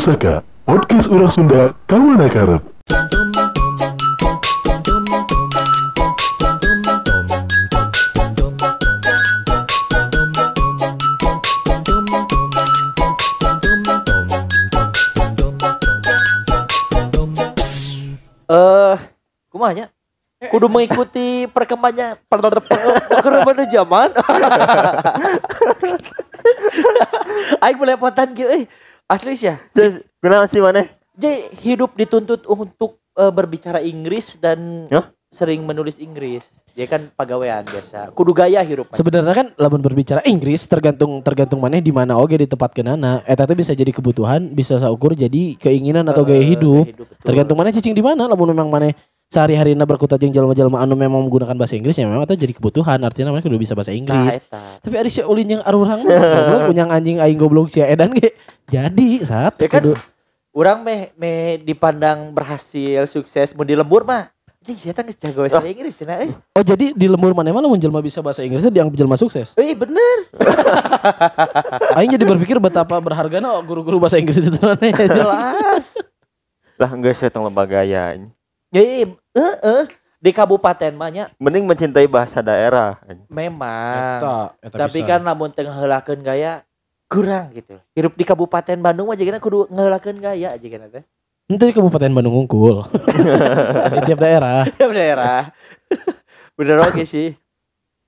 [0.00, 2.64] Pusaka, podcast orang Sunda, kawan karep.
[18.48, 18.96] Eh,
[19.52, 19.92] kumanya?
[20.48, 24.16] Kudu mengikuti perkembangan perkembangan zaman.
[27.68, 28.64] Aing belepotan gitu eh.
[29.10, 29.58] Asli sih ya.
[29.74, 30.86] Terus kenapa sih mana?
[31.18, 35.10] Jadi hidup dituntut untuk eh, berbicara Inggris dan Ya?
[35.28, 36.46] sering menulis Inggris.
[36.74, 38.10] Dia kan pegawaian biasa.
[38.10, 38.90] Kudu gaya hidup.
[38.90, 43.22] Sebenarnya kan lamun berbicara Inggris tergantung tergantung mana di mana oge di tempat kenana.
[43.26, 46.86] Eta teh bisa jadi kebutuhan, bisa saukur jadi keinginan atau gaya Eh, hidup.
[46.86, 47.14] gaya betul.
[47.26, 48.94] Tergantung mana cicing di mana lamun memang mana
[49.30, 53.30] sehari-hari berkutat jeung jalma-jalma anu memang menggunakan bahasa Inggris ya memang itu jadi kebutuhan artinya
[53.30, 54.42] mana kudu bisa bahasa Nah, Inggris.
[54.42, 54.62] eta.
[54.82, 58.34] Tapi ada si ulin yang arurang mah, goblok punyang anjing aing goblok si edan ge.
[58.66, 59.94] Jadi saat Ya kan
[60.50, 64.34] Orang meh meh dipandang berhasil, sukses, mau di lembur mah.
[64.66, 66.34] Anjing saya geus jago bahasa Inggris cenah euy.
[66.58, 69.54] Oh jadi di lembur mana mana mun jelma bisa bahasa Inggrisnya dianggap jelma sukses.
[69.54, 70.26] Euy bener.
[71.96, 74.90] Aing jadi berpikir betapa berharganya guru-guru bahasa Inggris itu nanti.
[75.22, 76.02] Jelas.
[76.76, 78.18] Lah enggak saya tong lembaga ya.
[78.70, 79.82] Ya iya, heeh.
[80.20, 83.00] Di kabupaten mah nya Mending mencintai bahasa daerah.
[83.32, 84.20] memang.
[84.20, 85.16] Eta, eta Tapi bisa.
[85.16, 86.60] kan lamun tengah heulakeun gaya
[87.08, 87.80] kurang gitu.
[87.96, 91.04] Hidup di kabupaten Bandung mah jigana kudu ngeheulakeun gaya aja kan teh.
[91.50, 92.86] Itu di Kabupaten Bandung Unggul.
[93.98, 94.62] di tiap daerah.
[94.70, 95.50] daerah.
[96.54, 97.34] bener oke sih.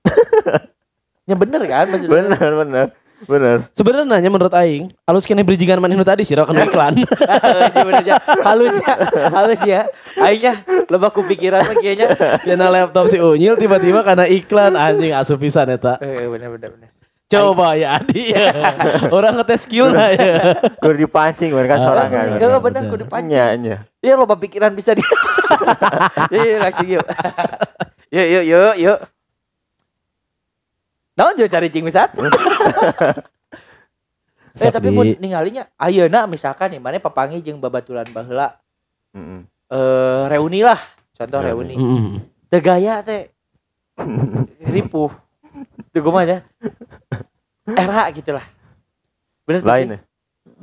[1.29, 2.23] ya bener kan maksudnya.
[2.23, 2.87] Bener bener
[3.25, 3.57] bener.
[3.73, 7.03] Sebenarnya menurut aing, alus kene bridgingan maneh nu tadi sih kan iklan.
[7.43, 8.15] Halus sih bener ya.
[8.21, 8.93] Halus ya.
[9.31, 9.81] Halus ya.
[10.19, 10.53] Aingnya
[10.91, 12.13] loba kupikiran mah kayaknya.
[12.43, 15.97] Yana laptop si Unyil tiba-tiba karena iklan anjing asup pisan eta.
[16.03, 16.89] Eh bener bener bener.
[17.33, 18.29] Coba ya Adi.
[19.09, 20.53] Orang ngetes skill lah ya.
[20.77, 22.37] Kudu dipancing mereka sorangan.
[22.37, 22.91] Enggak bener bener.
[22.93, 23.59] kudu Nya pancing.
[23.65, 23.77] nya.
[24.05, 25.01] Ya loba pikiran bisa di.
[26.33, 27.05] Yuk yuk langsung yuk.
[28.13, 28.99] Yuk yuk yuk yuk.
[31.13, 32.09] Naon juga cari cing misat?
[34.53, 38.53] eh tapi mun ningalinya ayeuna misalkan nih mana papangi jeung babaturan baheula
[39.17, 39.41] Heeh.
[39.73, 40.77] eh reuni lah.
[41.13, 41.73] Contoh reuni.
[41.73, 41.97] Reuni.
[41.97, 42.13] Mm.
[42.49, 43.29] Teu gaya teh
[44.73, 45.09] ripuh.
[45.93, 46.41] Tuh gue mah ya.
[47.65, 48.45] Era gitu lah.
[49.45, 49.93] Bener tuh Lain sih.
[49.93, 49.99] ya.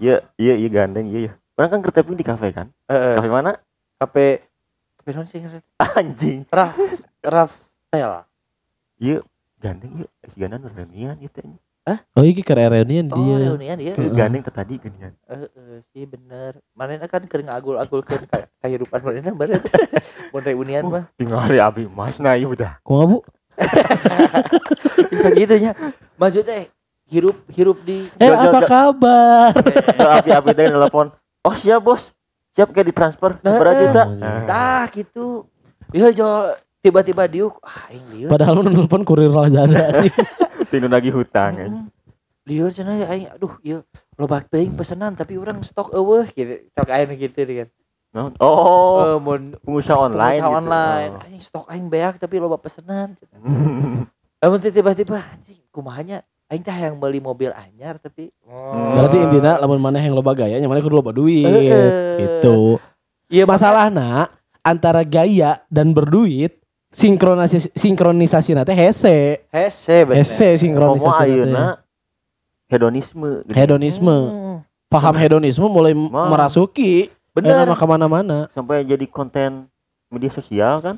[0.00, 1.32] Iya iya iya gandeng iya iya.
[1.58, 2.70] Orang kan kertepin di kafe kan?
[2.90, 3.58] Kafe mana?
[3.98, 4.42] Kape
[5.02, 5.42] kape non sih?
[5.98, 6.46] Anjing.
[6.50, 6.74] Raf
[7.22, 8.26] Rafael.
[8.98, 9.22] Iya
[9.60, 10.08] gandeng iya.
[10.26, 11.58] Si gandeng reunian gitu nya.
[12.14, 13.50] Oh iki ke reunian Oh, dia.
[13.50, 13.92] reunian dia.
[13.98, 15.10] Ke Gandeng teh tadi kan ya.
[15.26, 16.60] Heeh, sih bener.
[16.76, 19.58] Manehna kan keur ngagul-agulkeun ka kehidupan manehna bener.
[20.32, 22.78] Mun reunian mah Tinggal hari abi mas nah iya udah.
[22.86, 23.18] Kumaha Bu?
[25.10, 25.72] bisa gitu nya.
[26.14, 26.70] Maksudnya
[27.10, 28.68] hirup hirup di Eh Jol, jol, apa jol.
[28.70, 29.50] kabar?
[30.20, 31.10] abi abi teh nelpon.
[31.42, 32.12] Oh siap bos.
[32.54, 33.82] Siap kayak ditransfer seberapa Heeh.
[33.88, 34.02] juta?
[34.14, 35.48] Nah, Tah gitu.
[35.90, 36.28] Iya jo
[36.80, 38.30] tiba-tiba diuk ah aing lieur.
[38.32, 40.04] Padahal lu nelpon kurir Lazada.
[40.72, 41.54] Tinu lagi hutang.
[41.56, 41.86] Hmm.
[42.44, 43.84] Lieur cenah ya aing aduh ieu
[44.16, 46.64] loba teuing pesanan tapi orang stok eueuh gitu.
[46.72, 47.68] Stok aing gitu kan.
[48.10, 50.42] Oh, Oh, mun pengusaha online.
[50.42, 50.58] pengusaha gitu.
[50.58, 51.10] online.
[51.14, 51.22] Oh.
[51.22, 53.14] Anjing stok aing beak tapi loba pesanan.
[54.40, 58.98] Lamun teu tiba-tiba anjing kumahanya aing teh yang beli mobil anyar tapi Hmm.
[58.98, 61.46] Berarti intinya lamun maneh yang loba gaya, yang maneh kudu loba duit.
[61.46, 62.18] Heeh.
[62.18, 62.80] Gitu.
[63.30, 64.26] Iya Masalahna
[64.60, 66.59] antara gaya dan berduit
[66.90, 69.46] sinkronisasi sinkronisasi nate hese.
[69.50, 70.18] hese bener.
[70.22, 71.82] Hese sinkronisasi ayeuna nate.
[72.70, 73.46] hedonisme.
[73.46, 73.54] gitu.
[73.54, 74.16] Hedonisme.
[74.30, 74.56] Hmm,
[74.90, 76.28] Paham hedonisme mulai m- Mah.
[76.30, 77.62] merasuki bener.
[77.62, 78.38] Eta mah ke mana-mana.
[78.50, 79.70] Sampai jadi konten
[80.10, 80.96] media sosial kan?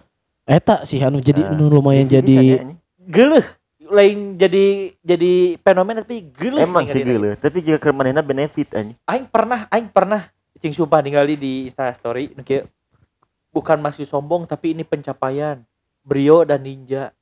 [0.48, 2.64] Eta sih anu jadi Nah, nu lumayan jadi.
[2.98, 3.44] Geuleuh
[3.92, 8.96] lain jadi jadi fenomena tapi geuleuh Emang sih gila, tapi jika ke manehna benefit anjing.
[9.04, 10.24] aing pernah aing pernah
[10.62, 12.32] cing sumpah ningali di Insta story
[13.52, 15.60] bukan masih sombong tapi ini pencapaian
[16.02, 17.14] Brio dan Ninja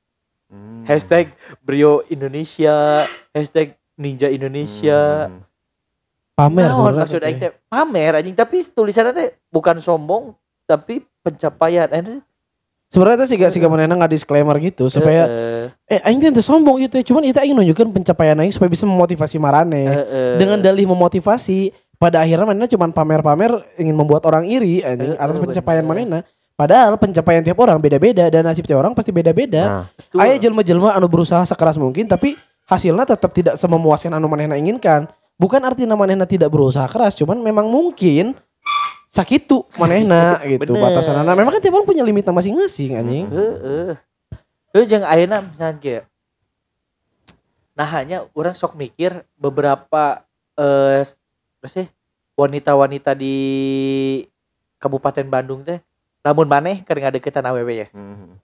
[0.50, 0.82] Hmm.
[0.82, 1.30] hashtag
[1.62, 5.46] Brio Indonesia hashtag Ninja Indonesia Hmm.
[6.34, 10.34] pamer sebenarnya maksud aing teh pamer anjing tapi tulisannya teh bukan sombong
[10.66, 11.86] tapi pencapaian
[12.90, 17.14] Sebenarnya sih gak sih manehna nggak disclaimer gitu supaya eh, eh aing teh sombong gitu
[17.14, 19.86] cuman kita ingin nunjukkan pencapaian aing supaya bisa memotivasi marane.
[19.86, 20.34] eh, eh.
[20.34, 25.86] Dengan dalih memotivasi pada akhirnya manehna cuman pamer-pamer ingin membuat orang iri anjing atas pencapaian
[25.86, 26.26] bener.
[26.60, 29.64] Padahal pencapaian tiap orang beda-beda dan nasib tiap orang pasti beda-beda.
[29.64, 30.20] Nah, Betul.
[30.20, 32.36] Aya jelma-jelma anu berusaha sekeras mungkin tapi
[32.68, 35.08] hasilnya tetap tidak sememuaskan anu manehna inginkan.
[35.40, 38.36] Bukan artinya manehna tidak berusaha keras, cuman memang mungkin
[39.08, 41.00] sakitu manehna gitu Bener.
[41.00, 41.32] batasanana.
[41.32, 43.24] Memang kan tiap orang punya limitnya masing-masing anjing.
[43.32, 43.96] Heeh.
[44.68, 46.04] Terus jeung ayeuna misalnya kayak
[47.72, 50.28] Nah hanya orang sok mikir beberapa
[50.60, 51.08] eh
[51.64, 51.88] sih
[52.36, 53.36] wanita-wanita di
[54.76, 55.80] Kabupaten Bandung teh
[56.20, 57.86] lamun maneh keur ngadeukeutan awewe ya.
[57.92, 58.36] Hmm.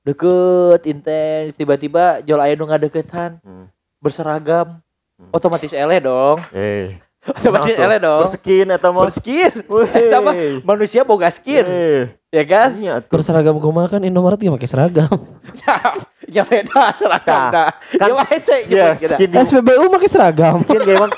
[0.00, 3.68] Deket intens tiba-tiba jol aya nu ngadeukeutan Hmm.
[4.00, 4.80] berseragam.
[5.20, 5.30] Hmm.
[5.32, 6.40] Otomatis eleh dong.
[6.56, 6.96] Eh.
[7.36, 8.32] Otomatis eleh dong.
[8.32, 9.04] Berskin eta mah.
[9.04, 9.52] Berskin.
[10.00, 12.08] Eta mah manusia boga skin, Eh.
[12.32, 12.68] ya kan?
[12.80, 13.04] Iya.
[13.04, 15.12] Berseragam kumaha kan Indomaret gak pakai seragam.
[16.30, 17.68] ya beda seragam dah.
[17.92, 19.10] kan- Ya wae sih Ya, gitu.
[19.10, 20.54] skin di SPBU pakai seragam.
[20.62, 21.12] skin kayak emang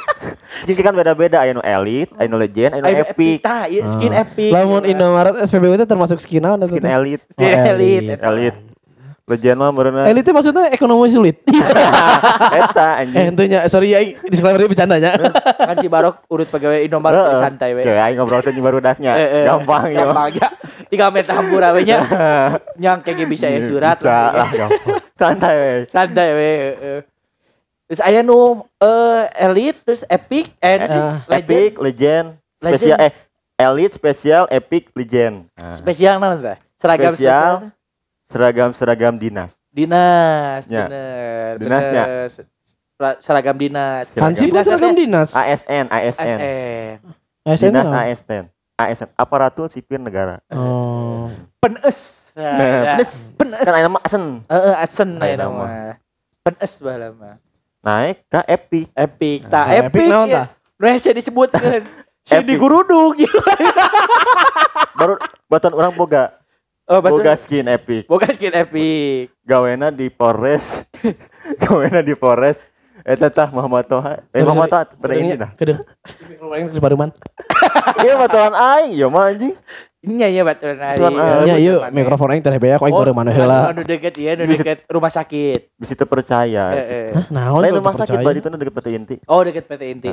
[0.64, 3.38] skin kan beda-beda aya nu elite, aya nu legend, aya nu Ayo epic.
[3.40, 4.22] Tah, iya, skin Ah.
[4.22, 4.50] epic.
[4.50, 8.16] Lamun Indomaret SPBU itu termasuk skin naon Skin elite, Skin Oh, elite.
[8.16, 8.58] elite.
[9.32, 9.40] Elite.
[9.40, 10.04] Legend mah berenang.
[10.04, 11.36] Elit itu maksudnya ekonomi sulit.
[12.60, 13.26] Eta eh anjing.
[13.32, 15.10] tentunya sorry ya disclaimer ini bercandanya.
[15.72, 17.40] kan si Barok urut pegawai Indomaret Heeh.
[17.40, 17.82] santai we.
[17.82, 19.12] Kayak aing ngobrol teh baru daknya.
[19.22, 20.04] Eh, eh, Gampang ya.
[20.04, 20.48] Gampang ya.
[20.92, 21.98] Tiga meter hambur we nya.
[22.76, 24.44] Nyang kayak bisa ya surat Bisa lah.
[24.44, 24.98] lah gampang.
[25.16, 25.72] Santai we.
[25.88, 26.52] Santai we.
[26.76, 27.00] heeh.
[27.88, 30.88] Terus aya nu eh elite terus epic and Eh,
[31.28, 32.26] legend Epic, legend,
[32.56, 33.12] spesial eh
[33.60, 35.46] elite, spesial, epic, legend.
[35.54, 36.58] Nah, spesial naon tah?
[36.80, 37.68] Seragam Spesial.
[37.68, 37.81] spesial.
[38.32, 39.52] Seragam-seragam dinas.
[39.68, 40.88] Dinas, Ya.
[40.88, 41.52] bener.
[41.60, 42.04] Dinasnya.
[42.04, 42.28] bener.
[42.28, 42.50] Ser-
[43.18, 44.06] Seragam dinas.
[44.14, 45.28] Hansip pun Dinas seragam dinas.
[45.34, 46.38] ASN, ASN.
[46.38, 46.96] ASN.
[47.42, 47.88] ASN Dinas?
[47.90, 48.44] ASN.
[48.78, 50.38] ASN, aparatur sipil negara.
[50.48, 51.26] Oh.
[51.58, 52.30] Penes.
[52.38, 53.10] Nah, Nah, penes.
[53.34, 53.58] Penes.
[53.60, 54.24] Kan nama ASN.
[54.46, 54.74] Heeh,
[55.18, 55.64] aya nama.
[56.42, 57.36] Penes baheula mah.
[57.82, 58.86] Naik ke epic.
[58.94, 60.06] Epic, Nah, epic.
[60.06, 60.44] epic ya.
[60.78, 61.82] hese disebutkeun.
[62.22, 63.18] Si di gurudung
[64.98, 65.18] Baru
[65.50, 66.41] batuan orang boga.
[66.92, 67.24] Oh, betul.
[67.24, 68.04] Boga skin epic.
[68.04, 69.32] Boga skin epic.
[69.48, 70.84] Gawena di Polres.
[71.64, 72.60] Gawena di Polres.
[73.02, 74.20] Eta tah Muhammad Toha.
[74.28, 75.50] Eh Sorry, Muhammad Toha pada ini dah.
[75.56, 75.80] Kedeng.
[76.36, 77.10] Keluarin ke Baruman.
[78.02, 79.54] Iya batuan aing, ya mah anjing.
[80.02, 80.98] Nya ya baturan ari.
[80.98, 81.46] Tuan, ah.
[81.46, 83.70] Ya yuk mikrofon aing teh beak aing Oh, baru mana heula.
[83.70, 85.78] Anu deket ya, anu Bisa- deket rumah sakit.
[85.78, 86.74] Bisa terpercaya.
[86.74, 87.06] Heeh.
[87.14, 89.16] Hah, naon Lain kalau rumah sakit badi itu deket PT Inti.
[89.30, 90.08] Oh, deket PT Inti.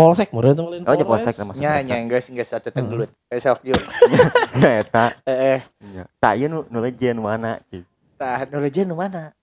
[0.00, 1.52] Polsek meureun teh lain Oh, nya polsek nama.
[1.52, 3.12] Nya nya geus geus satu tenggelut.
[3.28, 3.76] Besok yuk.
[4.56, 5.12] Eta.
[5.28, 5.60] Heeh.
[5.92, 6.08] Nya.
[6.16, 7.84] Tak ieu nu nu legend mana, Ci.
[8.16, 9.36] Tah, nu legend nu mana?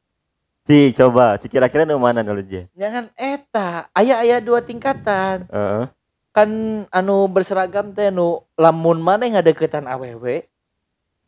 [0.65, 2.73] Si, coba, si kira-kira nu mana nu legend?
[2.73, 5.45] Jangan eta, aya aya dua tingkatan.
[5.45, 5.93] Heeh.
[6.33, 6.49] Kan
[6.89, 10.49] anu berseragam teh nu lamun maneh ngadeukeutan awewe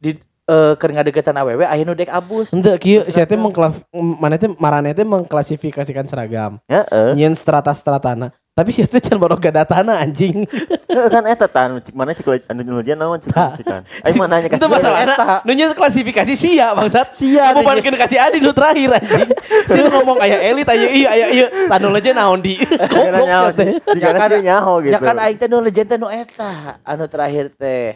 [0.02, 0.18] di
[0.50, 2.50] eh keur ngadeukeutan awewe aya nu dek abus.
[2.50, 6.58] Henteu kieu sia teh mengklaf mana teh marane teh mengklasifikasikan seragam.
[6.66, 7.14] Heeh.
[7.14, 8.34] Nyen strata-stratana.
[8.60, 10.44] Tapi sia teh can bodoh datana anjing.
[10.44, 13.32] Heeh kan eta tan, cik mana cik le- anu nu legend naon cik
[13.64, 13.88] kan.
[14.04, 14.68] Aing mah nanya Itu kasih.
[14.68, 15.16] masalahna.
[15.16, 15.36] Eta.
[15.48, 17.16] Nu nyen klasifikasi sia bangsat.
[17.16, 19.32] Sia, nu balikin kasih Adi nu terakhir anjing.
[19.64, 21.48] Si lu ngomong aya elit aya ieu aya ieu.
[21.72, 22.60] Tanu leje naon di.
[22.92, 23.80] Goblok ya teh.
[23.80, 24.02] sih.
[24.04, 24.92] Kan- dia nyaho gitu.
[24.92, 26.52] Ya kan aing teh nu legend teh nu eta,
[26.84, 27.96] anu terakhir teh.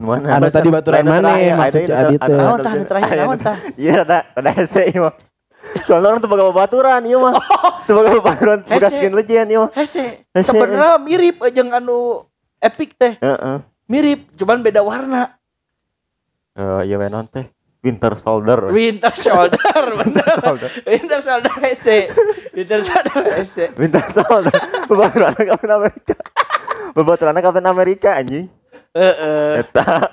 [0.00, 0.40] Mana?
[0.40, 2.24] Anu tadi baturan mana terakhir, maksud ada Adi ada- teh.
[2.24, 3.56] ada- Naon ada- tah anu terakhir ada- naon tah?
[3.76, 5.14] Iya ada ada hese ieu mah.
[5.84, 7.34] Soalnya orang tuh baga baturan ieu mah.
[7.88, 9.70] Sebagai baturan bekas skin legend ieu mah.
[9.72, 10.48] Hese, Hese.
[10.48, 12.28] sebenarnya mirip jeung anu
[12.60, 13.16] epic teh.
[13.18, 13.56] Heeh.
[13.88, 15.40] Mirip, cuman beda warna.
[16.52, 17.48] Eh iya we non teh.
[17.78, 18.74] Winter Soldier.
[18.74, 20.36] Winter Soldier, bener.
[20.82, 22.10] Winter Soldier hese.
[22.50, 23.70] Winter Soldier hese.
[23.78, 24.58] Winter Soldier.
[24.90, 26.16] Bebaturan Captain Amerika.
[26.90, 28.50] Bebaturan Captain Amerika anjing.
[28.98, 29.62] Heeh.
[29.62, 30.10] Eta.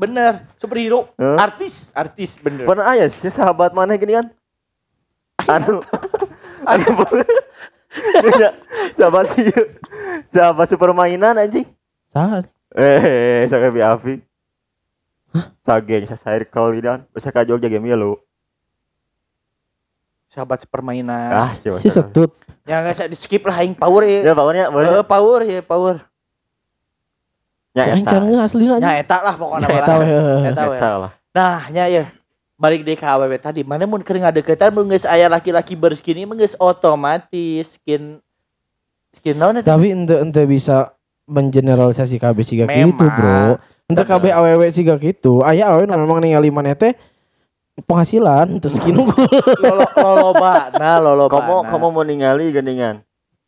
[0.00, 1.36] Bener, superhero, Hah?
[1.50, 2.64] artis, artis bener.
[2.64, 4.32] Pernah aya sih sahabat mana gini kan?
[5.46, 5.80] Anu
[6.66, 6.90] anu
[8.22, 8.54] Iya,
[8.94, 9.50] sahabat sih.
[10.30, 11.66] Sahabat super mainan anjing.
[12.08, 12.46] Saha?
[12.70, 14.22] Eh, saya bi Afi.
[15.60, 17.02] Sageng sa circle kan.
[17.10, 18.14] Bisa ka Jogja game ya lu.
[20.28, 21.34] Sahabat sepermainan.
[21.34, 21.50] Ah.
[21.76, 22.30] Si setut.
[22.62, 24.32] Ya nggak usah di skip lah, aing power Ya ya.
[24.32, 25.02] bangunnya, Eh, bangunnya.
[25.02, 25.96] power ya, power.
[27.70, 28.18] Ya eta.
[28.40, 29.02] aslina Nya anjing.
[29.02, 29.98] eta lah pokoknya Nya Eta lah.
[29.98, 30.10] we.
[30.46, 30.76] Eta we.
[30.76, 31.10] Eta lah.
[31.30, 32.04] Nah, nya ya.
[32.60, 33.64] Balik deh ke awewe tadi.
[33.64, 38.20] Mana mun keur ngadeuketan mun geus aya laki-laki berskin ini geus otomatis skin
[39.16, 39.64] skin naon?
[39.64, 40.92] Tapi ente ente bisa
[41.24, 43.56] mengeneralisasi KB siga gitu, Bro.
[43.88, 45.40] Ente KB awewe siga gitu.
[45.40, 46.92] Aya awewe nu memang ningali maneh teh
[47.80, 48.92] penghasilan terus skin.
[49.64, 51.32] Lolo loloba, nah loloba.
[51.40, 53.00] Kamu kamu mau ningali geningan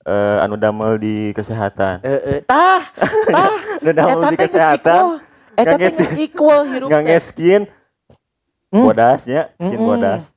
[0.09, 2.01] eh anu damel di kesehatan.
[2.01, 2.81] eh eh, tah,
[3.29, 3.55] tah.
[3.85, 5.21] Anu damel di kesehatan.
[5.53, 7.82] Eta teh equal hirup teh.
[8.73, 8.89] Hmm.
[8.89, 9.89] bodasnya, skin Mm-mm.
[9.93, 10.33] bodas.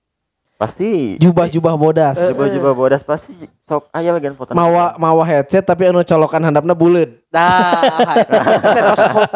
[0.56, 2.16] Pasti Jubah-jubah bodas.
[2.16, 3.36] Eh, coba-coba bodas pasti
[3.68, 4.56] sok aya bagian foto.
[4.56, 7.12] Mawa mawa headset tapi anu colokan handapna buleud.
[7.28, 7.84] Nah,
[8.64, 9.28] stetoskop.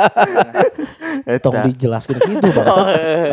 [1.28, 1.44] Eta.
[1.44, 2.82] Tong dijelaskeun gitu bangsa.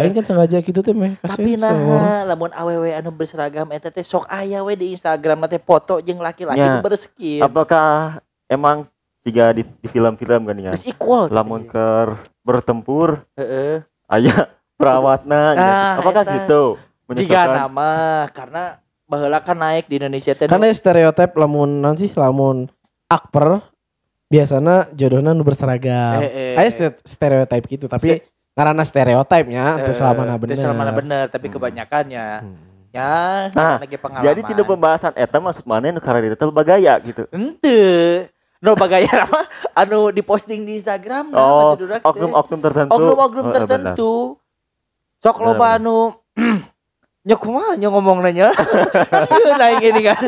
[0.02, 4.26] Aing kan sengaja gitu teh meh Tapi nah, lamun awewe anu berseragam eta teh sok
[4.26, 7.38] aya we di Instagram teh foto jeung laki-laki nu berskin.
[7.38, 8.18] Apakah
[8.50, 8.90] emang
[9.22, 10.74] jika di, di film-film kan ya?
[10.74, 11.30] Equal.
[11.30, 13.86] Lamun ke bertempur Heeh.
[14.10, 15.66] aya perawatna gitu.
[15.66, 16.32] Ah, Apakah eta.
[16.36, 16.62] gitu?
[17.12, 17.90] Jika nama
[18.30, 18.62] karena
[19.04, 22.66] baheula kan naik di Indonesia teh Kan ada stereotip lamun naon sih lamun
[23.06, 23.62] akper
[24.26, 26.18] biasanya jodohnya nu berseragam.
[26.18, 26.68] Eh, eh.
[26.68, 28.20] Ste- stereotip gitu tapi
[28.52, 30.56] karena stereotipnya itu Eh, selama teu bener.
[30.56, 32.26] selama bener tapi kebanyakannya
[32.88, 33.12] ya
[33.52, 37.28] Nah, lagi pengalaman Jadi tidak pembahasan eta maksud mana nu karena itu bagaya gitu.
[37.28, 37.80] ente
[38.58, 42.90] no bagaya apa anu diposting di Instagram nah, Oh, oknum-oknum tertentu.
[42.90, 44.12] oknum-oknum Oh, tertentu
[45.26, 46.14] sok loba anu
[47.26, 48.54] nya kumaha nya ngomong nanya
[49.26, 50.22] sieun aing gini kan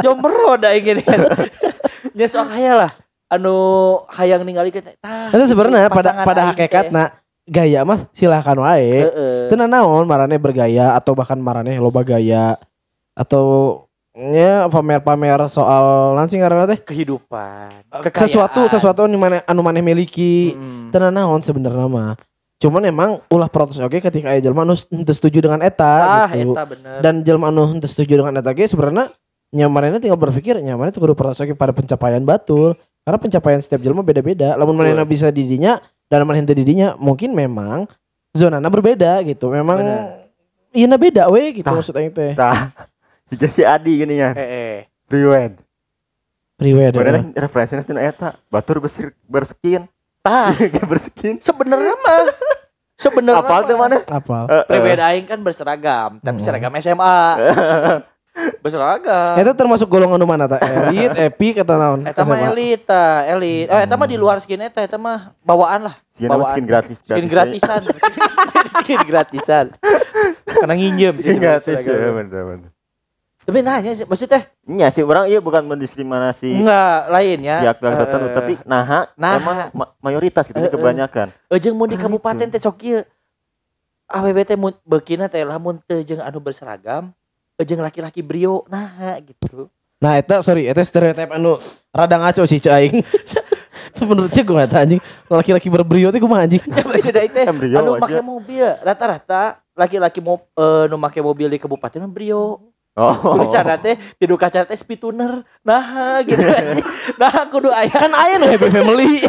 [0.00, 1.20] jombro da aing gini kan
[2.16, 2.92] nya sok aya lah
[3.28, 3.52] anu
[4.08, 6.64] hayang ningali kita tah Itu sebenarnya pada pada aing teh.
[6.64, 7.12] hakikatna
[7.48, 9.08] gaya mas silahkan wae.
[9.48, 12.56] Tenan naon marane bergaya atau bahkan marane loba gaya
[13.16, 18.72] atau nya pamer-pamer soal nanti ngaranna teh kehidupan sesuatu kekayaan.
[18.72, 20.56] sesuatu anu maneh anu maneh miliki.
[20.56, 20.88] Mm.
[20.92, 22.16] Tenan naon sebenarnya mah.
[22.58, 26.50] Cuman emang ulah protes oke ketika aya jelema anu henteu setuju dengan eta ah gitu.
[26.52, 29.14] eta bener Dan jelema anu henteu setuju dengan eta ge sebenarnya
[29.54, 32.74] nyamannya tinggal berpikir nyamannya tuh kudu protes oke pada pencapaian batul.
[33.06, 34.58] Karena pencapaian setiap jelema beda-beda.
[34.58, 35.78] Lamun manehna bisa didinya
[36.10, 37.86] dan maneh henteu didinya mungkin memang
[38.34, 39.54] zonana berbeda gitu.
[39.54, 39.78] Memang
[40.74, 42.34] iya beda we gitu maksud aing teh.
[42.34, 42.74] Tah.
[43.28, 44.32] Si Adi gini ya.
[44.32, 44.76] eh, eh.
[45.08, 45.68] Rewind.
[46.58, 48.34] Priwe Bener referensinya tina eta.
[48.50, 49.86] Batur bersir, berskin.
[50.28, 51.34] Tah berskin.
[51.38, 52.20] sebenarnya mah
[52.94, 53.96] sebenarnya Apal teh mana?
[54.04, 54.38] Apa?
[54.44, 54.62] Eh, eh.
[54.68, 56.44] Pribadi aing kan berseragam, tapi Hmm.
[56.44, 57.16] seragam SMA.
[58.62, 59.34] berseragam.
[59.34, 60.62] Eta termasuk golongan mana ta?
[60.86, 62.06] Elit, epic atau naon?
[62.06, 63.66] Eta mah elit, ta, elit.
[63.66, 65.94] Oh, eta mah di luar skin eta, eta mah bawaan lah.
[66.16, 66.54] Bawaan.
[66.54, 66.96] skin gratis.
[67.02, 69.66] Skin gratisan, skin, skin gratisan.
[70.44, 72.14] Karena nginjem sih Skin sebenarnya gratis ya seragam.
[72.16, 72.70] bener bener.
[73.48, 77.56] Tapi nanya sih, maksudnya Iya sih orang iya bukan mendiskriminasi enggak lain ya.
[77.64, 79.36] pihak-pihak tertentu Eh, tapi naha, naha.
[79.40, 80.68] emang ma- mayoritas gitu eh.
[80.68, 81.32] kebanyakan.
[81.48, 82.52] Ejeng mun di Nah, kabupaten itu.
[82.52, 83.00] teh sok ieu.
[84.06, 87.08] AWB teh mun beukina teh lamun teu jeung anu berseragam,
[87.56, 88.88] ejeng laki-laki brio nah
[89.20, 89.72] gitu.
[89.98, 91.56] Nah, eta sorry, eta stereotip anu
[91.88, 93.00] rada ngaco sih cai aing.
[93.98, 96.60] Menurut saya gue eta anjing, laki-laki berbrio teh kumaha anjing?
[96.62, 98.04] Ya maksudnya teh Embrio anu aja.
[98.04, 102.76] make mobil rata-rata laki-laki mau eh, nu make mobil di kabupaten mah brio.
[102.98, 103.38] Oh.
[103.38, 105.46] Tulisan teh di kaca teh speed tuner.
[105.62, 106.42] Nah gitu.
[107.18, 109.22] Nah kudu aya Kan aya nu happy family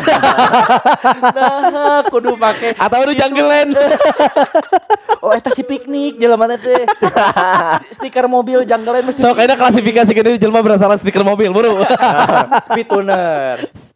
[1.37, 3.77] nah kudu make atau jungle land.
[5.21, 6.89] oh eta si piknik jelema teh.
[7.93, 11.85] Stiker mobil janggalan masih So kayaknya klasifikasi gede jelema berdasarkan stiker mobil, bro.
[12.65, 12.89] speed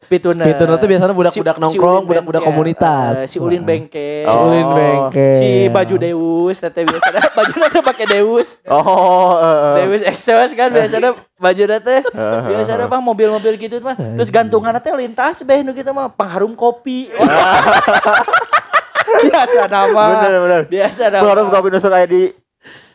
[0.03, 0.05] tuner.
[0.05, 0.43] Speed tuner.
[0.43, 3.13] Speed tuner tuh biasanya budak-budak Si- si nongkrong, Ulin budak-budak komunitas.
[3.15, 4.23] Eh, si Ulin Bengkel.
[4.23, 4.45] Si Oh.
[4.45, 5.33] Ulin bengkel.
[5.33, 8.47] Si baju Deus teteh biasanya baju teh pakai Deus.
[8.65, 9.73] Oh, eh, eh.
[9.81, 11.99] Deus Exos kan biasanya baju teh
[12.47, 17.09] biasanya bang mobil-mobil gitu mah terus gantungan teh lintas beh nu gitu mah pengharum kopi
[19.23, 20.61] biasa nama Bener bener.
[20.65, 22.21] biasa nama Baru kopi nusuk kayak di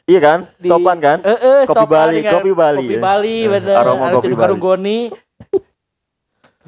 [0.09, 0.39] Iya kan?
[0.57, 1.17] Di- Stopan kan?
[1.21, 2.99] Eh, eh, Kopi Bali, dengan kopi Bali, kopi ya.
[2.99, 4.35] Bali Eh, bener aroma kopi Bali.
[4.41, 4.99] karunggoni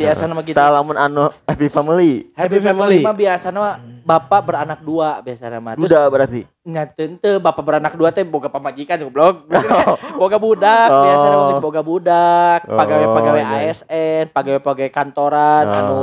[0.00, 2.12] biasa nama gitu Kita lamun anu happy family.
[2.33, 6.40] Happy Happy family mah biasa nama bapak beranak dua biasa nama terus Udah berarti.
[6.62, 9.45] nyaten teu bapak beranak dua teh boga pamajikan goblok
[10.21, 11.02] boga budak Oh.
[11.02, 13.59] biasa nama geus boga budak Oh, pegawai-pegawai iya.
[13.69, 15.76] ASN pegawai-pegawai kantoran Oh.
[15.76, 15.99] anu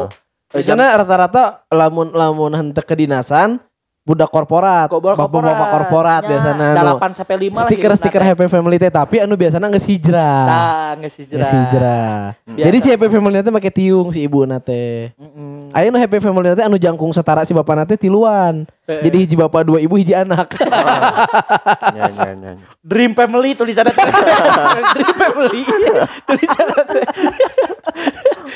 [0.53, 3.59] eh, Di sana rata-rata lamun lamun henteu kedinasan
[4.07, 6.77] budak korporat, Korporat- bapak-bapak korporat Ya, biasana anu.
[6.79, 8.23] dalapan sampai lima hidupna teh.
[8.23, 10.47] happy family teh tapi anu biasana geus hijrah.
[10.47, 11.43] Tah, geus hijrah.
[11.43, 12.55] Biasa.
[12.55, 15.11] Jadi si happy family teh make tiung si ibu teh.
[15.19, 15.75] Mm-mm.
[15.75, 18.63] Aya nu happy family teh anu jangkung setara si bapak teh tiluan.
[18.87, 20.55] Eh, Jadi hiji bapak dua ibu hiji anak.
[21.91, 22.55] Nya.
[22.87, 24.07] Dream family tulisannya teh.
[24.95, 25.61] Dream family
[26.23, 27.03] tulisannya teh.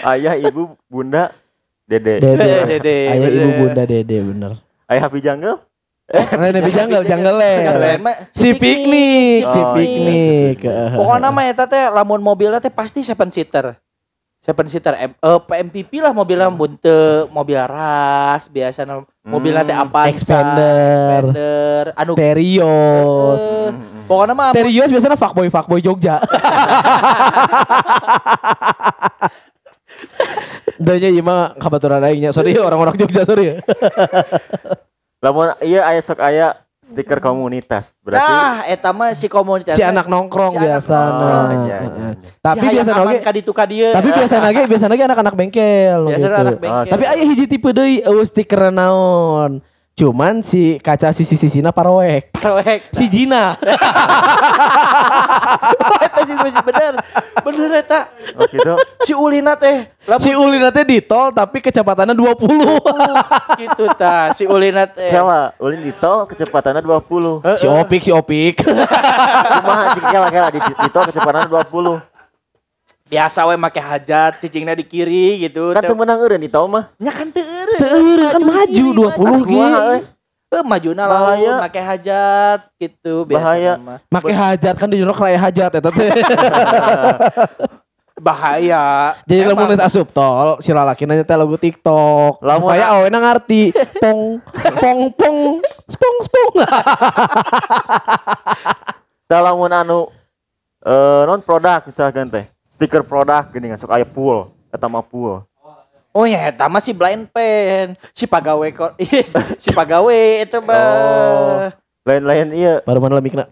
[0.02, 1.36] Ayah, ibu, bunda,
[1.84, 2.24] dede.
[2.24, 2.40] Dede.
[2.40, 3.36] Eh, Dede, Aya dede.
[3.36, 4.54] ibu bunda dede bener.
[4.92, 5.64] Ayah happy jungle?
[6.12, 10.60] Karena Nabi Janggal, Janggal Janggal mah Si piknik, si piknik.
[11.00, 13.80] Pokoknya mah eta teh lamun mobilnya teh pasti seven seater.
[14.44, 18.84] Seven seater M, eh, PMPP lah mobilnya mun teu mobil ras biasa
[19.24, 19.86] mobilnya teh Hmm.
[19.88, 21.32] apa Expander.
[21.32, 23.40] Expander anu Terios.
[23.40, 24.04] eh, Hmm.
[24.10, 26.20] pokoknya mah Terios biasanya fuckboy fuckboy Jogja.
[30.82, 32.34] Danya mah kabaturan aing nya.
[32.34, 33.54] Sorry orang-orang Jogja sorry.
[35.22, 37.94] Lamun iya aya sok aya stiker komunitas.
[38.02, 39.78] Berarti Nah, eta mah si komunitas.
[39.78, 40.98] Si anak nongkrong Si anak biasa.
[40.98, 42.10] Oh, iya, iya, iya.
[42.42, 43.94] Tapi biasa oge ka ditu ka dieu.
[43.94, 46.42] tapi biasa lagi biasa lagi anak-anak bengkel biasa gitu.
[46.42, 46.92] anak bengkel.
[46.92, 49.62] Tapi aya hiji tipe deui eueuh stiker naon.
[49.92, 52.32] Cuman si kaca sisi-sisina paroek.
[52.34, 52.90] proyek.
[52.96, 53.60] Si Jina.
[56.02, 56.94] eta sih masih bener.
[57.44, 58.08] Bener eta.
[58.40, 58.74] Oh gitu.
[59.04, 59.92] Si Ulina teh.
[60.18, 63.62] Si Ulina teh di tol tapi kecepatannya 20.
[63.62, 64.32] gitu ta.
[64.32, 65.12] Si Ulina teh.
[65.12, 67.46] Kela, ulin di tol kecepatannya 20.
[67.46, 67.58] Heeh.
[67.60, 68.64] si Opik, si Opik.
[68.64, 72.10] Kumaha cik kela kela di, di tol kecepatannya 20.
[73.12, 76.96] biasa we make hajat cicingna di kiri gitu Kan teu menang eureun di tau mah.
[76.96, 78.20] nya kan teu eureun.
[78.20, 79.42] Teu, kan Maju di maju kiri, 20 maju.
[79.46, 79.62] ge.
[79.62, 80.00] Euy?
[80.52, 81.32] Eh majuna Bahaya.
[81.48, 83.74] lawan make hajat gitu biasa Bahaya.
[83.80, 83.98] mah.
[84.06, 86.12] Make hajat kan di jorok raya hajat eta teh.
[88.22, 89.16] Bahaya.
[89.24, 92.38] Jadi lamun geus asup tol, si lalaki nanya teh lagu TikTok.
[92.40, 93.72] Lamun- Supaya awena ngarti.
[93.98, 94.44] Pong
[94.78, 95.38] pong pong
[95.88, 96.54] spong spong.
[99.26, 100.12] Da lamun anu
[100.84, 102.46] eh non produk misalkan teh.
[102.70, 105.48] Stiker produk gini kan sok aya pool, eta mah pool.
[106.12, 109.00] Oh ya, eta mah si blind pen, si pagawe kok,
[109.64, 110.68] si pagawe itu Oh.
[110.68, 112.74] mah Lain-lain iya.
[112.84, 113.46] Baru mana lemikna.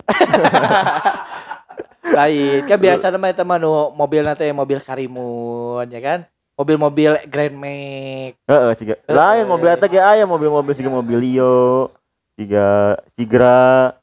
[2.03, 2.65] lain.
[2.69, 6.19] Kan biasa nama itu mah nu mobil nanti mobil Karimun ya kan,
[6.57, 8.33] mobil-mobil Grand Max.
[8.49, 8.95] Heeh, siga.
[9.07, 11.93] Lain mobil eta ge aya mobil-mobil siga mobilio,
[12.35, 13.93] siga Sigra.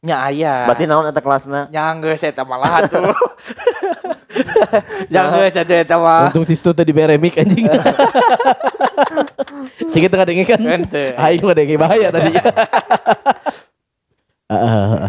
[0.00, 0.64] Nya aya.
[0.64, 1.68] Berarti naon eta kelasna?
[1.68, 3.04] Nyangge saya eta malah tuh.
[5.10, 6.30] Nyangge saya eta mah.
[6.30, 7.66] Untung si Stu tadi beremik anjing.
[9.92, 10.60] Sikit tengah dengi kan.
[11.18, 12.32] Aing mah dengi bahaya tadi.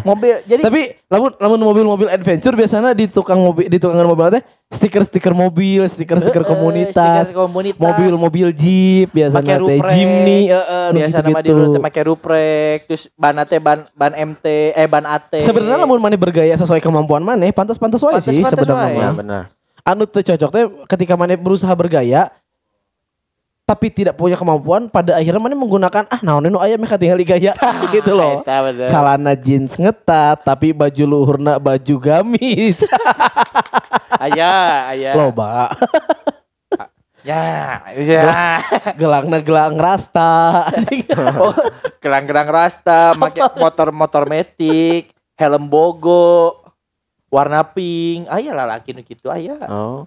[0.06, 4.42] Mobil jadi Tapi lamun lamun mobil-mobil adventure biasanya di tukang mobil di tukangan mobil teh
[4.70, 7.82] stiker-stiker mobil, stiker-stiker komunitas, stiker komunitas.
[7.82, 9.82] mobil-mobil Jeep biasanya teh.
[9.82, 14.86] Jimny, heeh, biasa nama di teh make ruprek, terus ban teh ban ban MT eh
[14.86, 15.42] ban AT.
[15.42, 18.94] Sebenarnya lamun maneh bergaya sesuai kemampuan maneh, pantas-pantas wae sih sebenarnya.
[18.94, 19.14] Ya mah.
[19.18, 19.42] benar.
[19.82, 22.30] Anu teu cocok teh ketika maneh berusaha bergaya
[23.62, 27.54] tapi tidak punya kemampuan pada akhirnya maneh menggunakan ah naon nu aya meh katingali gaya
[27.94, 28.42] gitu loh.
[28.90, 32.82] Celana jeans ngetat tapi baju luhurna baju gamis.
[34.22, 35.18] Aya, aya.
[35.18, 35.72] Loba.
[37.26, 38.62] Ya, ya.
[38.94, 40.68] Gelangna gelang rasta.
[41.42, 41.50] oh,
[41.98, 46.60] gerang-gerang rasta, make motor-motor metik, helm bogo,
[47.32, 48.30] warna pink.
[48.30, 49.58] Aya lah laki nu kitu aya.
[49.66, 50.06] Oh.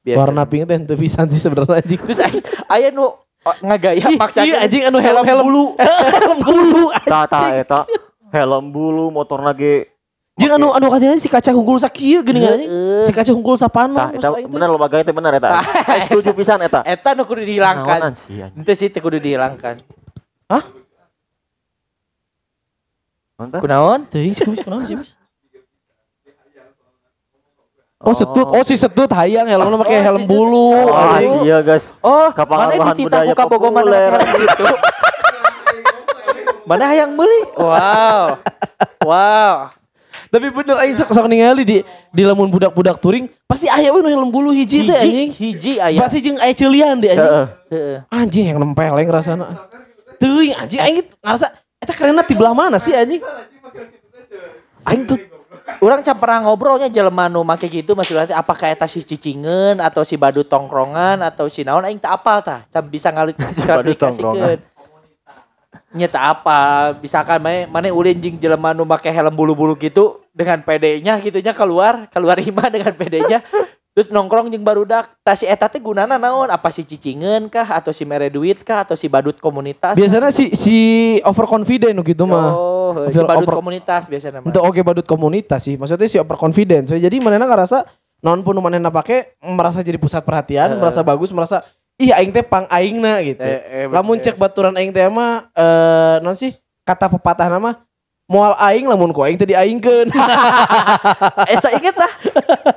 [0.00, 0.18] Biasa.
[0.24, 2.00] Warna pink teh teu pisan sih sebenarnya anjing.
[2.00, 2.40] Terus aya,
[2.72, 5.44] aya nu oh, ngagaya Ih, maksa iya, anjing anu helm- helm.
[5.44, 5.64] bulu.
[5.76, 7.52] helm bulu anjing.
[7.60, 7.80] eta
[8.32, 9.92] helm bulu motorna ge
[10.40, 12.70] Jeung anu anu katanya si kaca hungkul sakieu geuning anjing.
[12.72, 13.04] Heeh.
[13.04, 13.92] Si kaca hungkul sapanon.
[13.92, 15.60] tah eta bener loba gawe teh bener eta.
[16.08, 16.80] Setuju pisan eta.
[16.80, 18.16] Eta nu kudu dihilangkan.
[18.24, 18.64] Sih, anjing.
[18.64, 19.84] Itu sih teh kudu dihilangkan.
[20.48, 20.64] Hah?
[23.36, 24.08] Kunaon?
[24.08, 25.19] Teuing sih kunaon sih bis.
[28.00, 30.72] Oh setut, oh si setut hayang make Oh, helm si bulu.
[30.72, 30.88] setut.
[30.88, 31.36] Oh, anjing.
[31.44, 31.84] iya guys.
[32.00, 34.64] Oh, mana di budaya buka bogo mana helm gitu.
[36.64, 37.40] mana yang beli?
[37.60, 38.40] Wow.
[39.04, 39.52] Wow.
[40.32, 44.30] Tapi bener aing sok sok ningali di di lamun budak-budak touring pasti aya we helm
[44.32, 45.28] bulu hiji teh Hiji, anjing.
[45.36, 45.98] hiji aya.
[46.00, 47.28] Pasti jeung aya ceulian deh anjing.
[47.28, 47.46] Heeh.
[47.68, 47.98] Heeh.
[48.08, 49.68] Anjing yang nempeleng rasana.
[50.16, 53.20] Teuing anjing aing ngarasa eta kerenna di belah mana sih anjing?
[54.88, 55.20] Aing tuh
[55.78, 60.02] Orang can pernah ngobrolnya jelema nu make gitu maksudnya teh apakah eta si cicingeun atau
[60.02, 62.66] si badut tongkrongan atau si naon aing teu apal tah.
[62.68, 63.38] Can bisa ngalit
[63.70, 64.58] badut tongkrongan.
[65.90, 70.62] Nya teu apal, misalkan mana mana ulin jeung jelema nu make helm bulu-bulu gitu dengan
[70.62, 73.40] PD-nya gitunya keluar, keluar imah dengan PD-nya.
[74.00, 76.48] Terus nongkrong jeung barudak, tah si eta teh gunana naon?
[76.48, 79.92] Apa si cicingeun kah atau si mere duit kah atau si badut komunitas?
[79.92, 80.76] Biasanya si si
[81.20, 82.48] overconfident gitu mah.
[82.48, 84.48] Oh, si badut over- komunitas biasanya mah.
[84.48, 85.76] Untuk oke badut komunitas sih.
[85.76, 86.88] Maksudnya si overconfidence.
[86.96, 87.84] Jadi manehna ngerasa
[88.24, 90.80] non pun manehna pake merasa jadi pusat perhatian, Heeh.
[90.80, 91.60] merasa bagus, merasa
[92.00, 93.44] ih aing teh pang aingna gitu.
[93.44, 96.56] Eh, eh, lamun cek baturan aing teh mah eh non sih
[96.88, 97.84] kata pepatah nama
[98.30, 100.14] moal aing lamun ku aing teh diaingkeun.
[101.50, 102.12] eh saya inget lah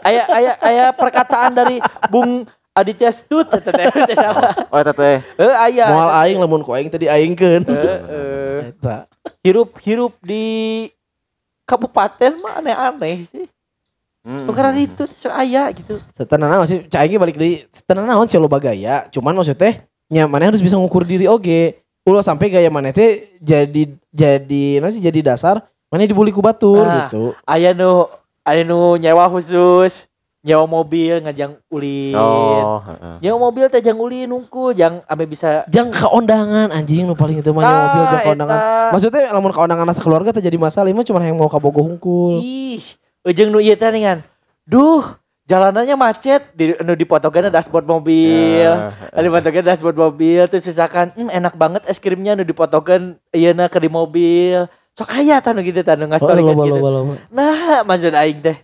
[0.01, 1.77] aya aya aya perkataan dari
[2.09, 4.49] Bung Aditya Stut teh teh salah.
[4.73, 5.21] Oh eta teh.
[5.37, 5.93] Eh aya.
[5.93, 7.69] moal aing lamun ku aing teh diaingkeun.
[7.69, 8.73] Heeh.
[8.73, 9.05] Eta.
[9.45, 10.89] hirup hirup di
[11.69, 13.45] kabupaten mah aneh-aneh sih.
[14.23, 14.47] Hmm.
[14.47, 15.99] Nu karena itu so aya gitu.
[16.15, 19.05] Tenan naon sih cai ge balik deui tenan naon sih loba gaya.
[19.13, 21.82] Cuman maksud teh nya maneh harus bisa ngukur diri oge.
[22.03, 26.83] Ulah sampai gaya maneh teh jadi jadi naon sih jadi dasar maneh dibully ku batur
[26.83, 27.07] Ah.
[27.07, 27.31] gitu.
[27.43, 28.11] Aya nu
[28.43, 30.11] aya nu nyewa khusus,
[30.41, 32.11] nyewa mobil ngajang ulin.
[32.13, 33.15] Oh, heeh.
[33.23, 37.49] Nyewa mobil teh jang ulin nungkul, jang ame bisa Jang kaondangan anjing nu paling itu
[37.49, 38.57] mah nyewa mobil jang Ah, kaondangan.
[38.59, 38.91] eta.
[38.91, 42.35] Maksudnya lamun kaondangan asa keluarga teh jadi masalah mah cuma yang mau kabogo hungkul.
[42.37, 42.83] Ih,
[43.23, 44.27] ujung nu ieu teh ningan.
[44.67, 45.07] Duh,
[45.43, 48.63] jalanannya macet di nu dipotokeun dashboard mobil.
[48.63, 53.51] Ya, Ada dipotokeun dashboard mobil terus misalkan, "Hmm, enak banget es krimnya nu dipotokeun ieu
[53.67, 56.79] ke di mobil." Sok aya tah nu gitu tah nu Oh, gitu.
[57.33, 58.57] Nah, maksud aing teh.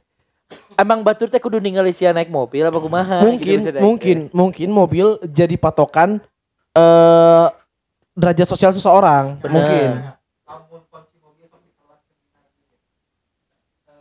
[0.80, 3.20] Emang batur teh kudu ningali sia naik mobil apa kumaha?
[3.28, 4.34] mungkin gitu aing mungkin teh.
[4.34, 6.24] mungkin mobil jadi patokan
[6.74, 7.48] eh
[8.20, 9.52] derajat sosial seseorang Bener.
[9.52, 9.90] mungkin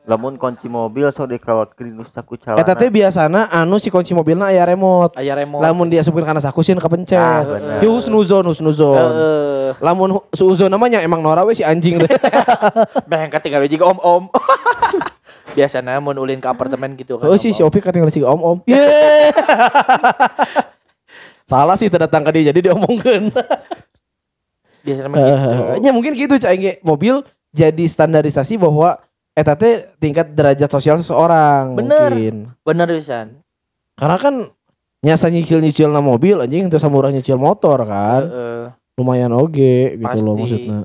[0.09, 2.65] lamun kunci mobil sok dikawakeun nu saku calana.
[2.65, 5.13] Eta teh biasana anu si kunci mobilna aya remote.
[5.21, 5.61] Aya remote.
[5.61, 7.21] Lamun dia sebutkan karena sakusin kepencet.
[7.21, 7.85] Ah, bener.
[7.85, 8.97] Yo husnuzon husnuzon.
[8.97, 9.69] Heeh.
[9.85, 12.09] Lamun suuzon namanya emang Nora we si anjing teh.
[13.11, 14.33] Bang ketinggalan juga om-om.
[15.57, 17.29] Biasanya mun ulin ke apartemen gitu kan.
[17.29, 17.61] Oh si si.
[17.61, 18.65] Opi ketinggalan si om-om.
[18.65, 19.29] Yeay.
[21.45, 23.29] Salah sih terdatang ke dia jadi diomongkeun.
[24.89, 25.37] Biasanya mah gitu.
[25.77, 27.21] Eh, nya mungkin gitu cai ge mobil
[27.53, 29.05] jadi standarisasi bahwa
[29.39, 32.11] eta teh tingkat derajat sosial seseorang Bener.
[32.11, 32.37] mungkin.
[32.67, 33.39] Bener pisan.
[33.95, 34.35] Karena kan
[34.99, 38.23] nyasa nyicil-nyicil na mobil anjing terus murah nyicil motor kan.
[38.27, 38.65] Heeh.
[38.99, 40.43] Lumayan oge gitu loh Pasti.
[40.43, 40.79] maksudnya.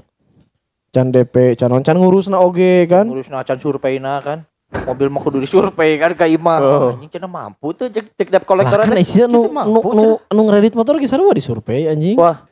[0.94, 3.10] Can DP, can can ngurusna oge kan.
[3.10, 4.46] Ngurus acan surveinya kan.
[4.74, 6.58] Mobil mah kudu disurvei kan ka imah.
[6.62, 6.94] Oh.
[6.94, 8.98] Anjing cenah mampu tuh cek cek debt Lah collector kan
[9.30, 12.18] nu nu nu nu ngeredit motor ge sarua disurvey anjing.
[12.18, 12.46] Wah.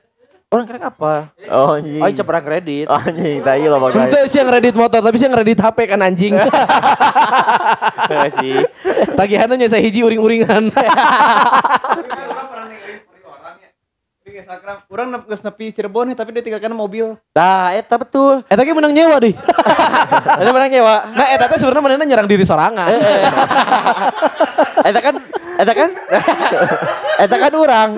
[0.51, 1.31] Orang kerek apa?
[1.47, 2.03] Oh anjing.
[2.03, 2.85] Oh, ceperang kredit.
[2.91, 4.11] Anjing, tai lo bagai.
[4.11, 6.35] Ente sih yang ngeredit motor tapi sih yang ngeredit HP kan anjing.
[8.35, 8.59] Sih.
[9.15, 10.75] Tagihannya nyasa hiji uring-uringan.
[14.51, 17.15] Instagram, orang nep geus nepi Cirebon tapi dia tinggalkan mobil.
[17.31, 18.43] Nah, eta betul.
[18.51, 19.31] Eta ge menang nyewa deh.
[20.43, 20.95] Eta menang nyewa.
[21.15, 22.91] Nah, eta teh sebenarnya mana nyerang diri sorangan.
[24.91, 25.15] Eta kan
[25.61, 25.89] eta kan
[27.21, 27.89] eta kan orang.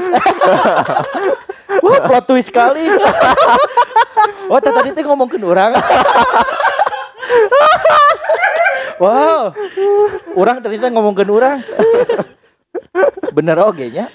[1.84, 2.86] Wah, plot twist sekali.
[4.52, 5.72] Oh, tadi teh ngomongkeun orang.
[9.04, 9.56] wow.
[10.36, 11.58] Orang ternyata ngomongkeun orang.
[13.34, 14.12] Bener oge nya.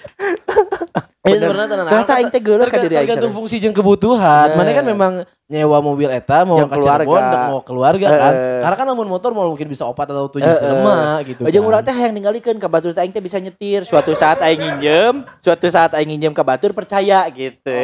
[1.36, 3.08] Ternyata aing teh geuleuh ka diri aing.
[3.10, 4.56] Tergantung fungsi jeung kebutuhan.
[4.56, 5.12] Mana kan memang
[5.48, 7.40] nyewa mobil eta mau ke Cirebon, keluarga.
[7.48, 8.34] mau keluarga kan.
[8.64, 11.40] Karena kan lamun motor mau mungkin bisa opat atau tujuh jelema gitu.
[11.48, 11.70] Jeung kan.
[11.72, 13.84] urang teh yang ninggalikeun ka batur teh aing teh bisa nyetir.
[13.84, 17.82] Suatu saat aing nginjem, suatu saat aing nginjem ka batur percaya gitu.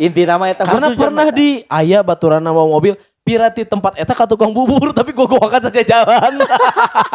[0.00, 4.52] Inti nama eta Karena pernah di aya baturan nama mobil pirati tempat eta ka tukang
[4.52, 6.32] bubur tapi gua gowakan saja jalan.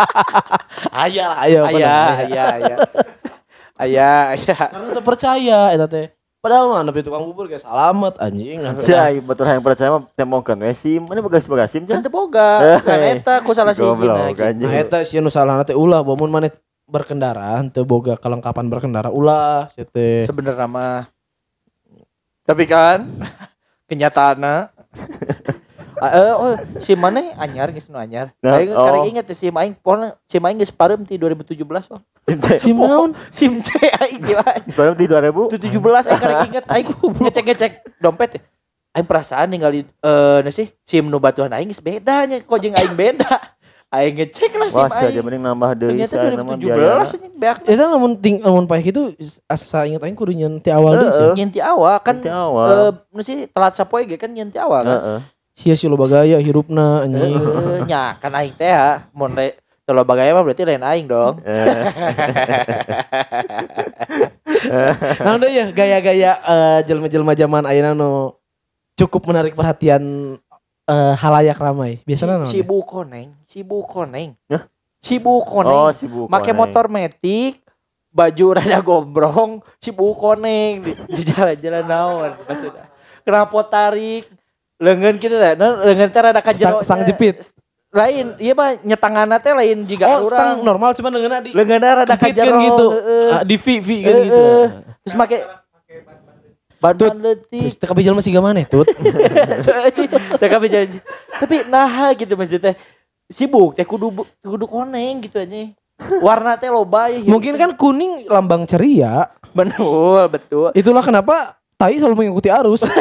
[1.05, 2.75] aya lah, aya Aya, aya,
[3.80, 4.36] aya.
[4.36, 4.56] Aya, aya.
[4.68, 6.08] Karena teu percaya eta teh.
[6.39, 8.63] Padahal mah nepi tukang bubur kayak selamat anjing.
[8.88, 11.04] Cai, betul yang percaya mah temongkeun we SIM.
[11.04, 12.08] Mana begas begas SIM Kan Cai?
[12.08, 12.80] teu boga.
[12.80, 14.63] Kan eta ku salah sihina Goblok gitu.
[14.68, 16.52] Nah eta si nu salahna teh ulah bamun maneh
[16.88, 20.24] berkendara teu boga kelengkapan berkendara ulah si teh.
[20.24, 21.12] Sebenarnya mah.
[22.48, 23.04] Tapi kan
[23.92, 25.59] kenyataannya Ah,
[26.08, 28.32] eh, oh, si mana anyar geus nu anyar.
[28.40, 28.80] Nah, Aing oh.
[28.80, 31.60] karek inget si aing pokona si aing geus parem ti 2017
[31.92, 32.02] wah.
[32.26, 32.58] SIM Cai.
[32.62, 33.12] Si naon?
[33.30, 34.66] Sim C aing si aing.
[34.72, 35.60] Sekarang di 2000.
[35.60, 36.88] 17 aing karek inget aing
[37.28, 38.40] ngecek-ngecek dompet.
[38.96, 42.76] Aing perasaan ningali eh uh, sih SIM nu batuan aing geus beda nya kok jeung
[42.80, 43.30] aing beda.
[43.90, 45.26] Aing ngecek lah SIM Wah, aing.
[45.26, 47.02] mending nambah deui Ternyata saya nama biaya.
[47.02, 47.58] 2017 anjing beak.
[47.66, 49.18] Eta lamun ting lamun paeh kitu
[49.50, 51.30] asa inget aing kudu nyen ti awal deui sih.
[51.34, 52.94] Nyen ti awal kan Nanti eh awal.
[53.10, 54.94] nu sih telat sapoe ge kan nyen ti awal kan.
[54.94, 55.20] Heeh.
[55.60, 57.36] Sia si loba gaya hirupna anjing.
[57.36, 61.36] Heeh, nya kan aing teh ya mun re telo bagaya mah berarti lain aing dong.
[64.60, 64.93] Eh,
[65.24, 68.36] Nah udah ya gaya-gaya eh, jelma-jelma zaman ayeuna nu
[68.93, 70.36] cukup menarik perhatian
[70.84, 72.04] eh, halayak ramai.
[72.04, 72.50] Biasanya naon?
[72.50, 74.36] Cibu koneng, cibu koneng.
[74.48, 74.67] Hah?
[75.00, 75.95] Cibu Oh, koneng.
[75.95, 76.28] sibuk.
[76.28, 77.63] Make motor metik,
[78.12, 82.86] baju rada gombrong, cibu koneng di, di jalan-jalan naon maksudnya.
[83.24, 84.28] Kenapa tarik
[84.80, 86.88] lengan gitu teh, nah, lengan teh rada ka Stang- jero.
[86.88, 87.36] stang jepit.
[87.89, 90.65] Lain, iya mah nyetanganna teh lain juga Oh, stang urang.
[90.65, 92.86] normal cuman dengan di Lenganna rada ka kejitkeun jero gitu.
[93.34, 94.44] Ah, di V V kan gitu.
[95.04, 95.38] Terus make
[96.80, 97.60] ban-ban letik.
[97.60, 98.88] Terus teu kabeh jelema siga maneh tut.
[100.39, 100.98] Teh janji.
[101.36, 102.78] Tapi nah gitu maksudnya
[103.28, 105.76] sibuk teh kudu kudu koneng gitu aja.
[106.24, 107.20] Warna teh loba ya.
[107.28, 109.28] Mungkin kan kuning lambang ceria.
[109.50, 110.70] betul betul.
[110.78, 112.84] Itulah kenapa tai selalu mengikuti arus.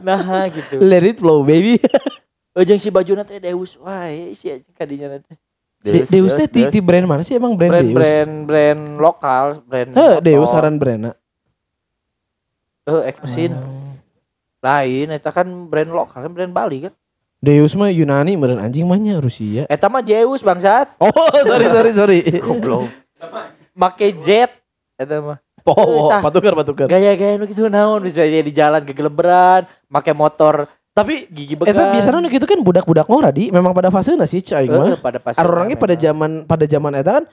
[0.00, 0.80] Nah gitu.
[0.80, 1.76] Let it flow baby.
[2.56, 5.36] Ujung si baju teh Deus wae si anjing kadinya teh.
[5.84, 7.96] Si Deus teh ti, ti brand mana sih emang brand, Brand Deus?
[8.00, 9.92] brand brand lokal, brand.
[9.92, 10.16] Heh.
[10.24, 11.12] Deus saran brandna.
[12.88, 13.52] Eh, Exin.
[14.64, 16.92] Lain eta kan brand lokal kan brand Bali kan.
[17.40, 19.68] Deus mah Yunani meureun anjing mah nya Rusia.
[19.68, 20.96] Eta mah Zeus bangsat.
[20.96, 21.12] Oh,
[21.48, 22.18] sorry sorry sorry.
[22.40, 22.88] Goblok.
[23.76, 24.56] Make jet
[24.96, 25.36] eta mah.
[25.62, 26.20] Oh, Tah.
[26.20, 26.86] patukar patukar.
[26.86, 31.70] Gaya-gaya nu gitu naon bisa dia di jalan kegeleberan, make motor Tapi gigi began.
[31.70, 34.98] eta biasanya nu kitu kan budak-budak ngora di memang pada fasenya sih cai Eh, mah.
[34.98, 37.24] pada pas Arorangnya pada zaman pada zaman eta kan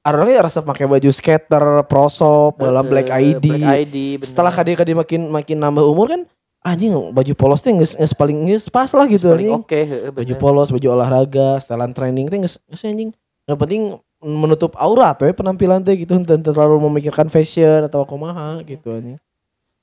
[0.00, 3.44] Arorangnya resep pakai baju skater, prosop, dalam black ID.
[3.46, 4.26] Black ID bener.
[4.26, 6.22] Setelah kadi makin makin nambah umur kan
[6.60, 9.60] anjing baju polos teh geus geus paling geus pas lah gitu paling anjing.
[9.60, 13.12] oke heeh, Baju polos, baju olahraga, setelan training teh geus geus anjing.
[13.44, 13.82] Yang penting
[14.20, 19.18] menutup aurat we penampilan teh gitu henteu terlalu memikirkan fashion atau kumaha gitu anjing.